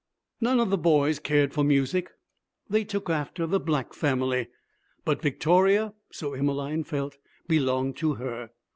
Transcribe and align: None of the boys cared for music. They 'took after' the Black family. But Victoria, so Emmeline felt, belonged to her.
None 0.39 0.59
of 0.59 0.71
the 0.71 0.79
boys 0.79 1.19
cared 1.19 1.53
for 1.53 1.63
music. 1.63 2.09
They 2.67 2.83
'took 2.83 3.07
after' 3.07 3.45
the 3.45 3.59
Black 3.59 3.93
family. 3.93 4.47
But 5.05 5.21
Victoria, 5.21 5.93
so 6.11 6.33
Emmeline 6.33 6.85
felt, 6.85 7.19
belonged 7.47 7.97
to 7.97 8.15
her. 8.15 8.49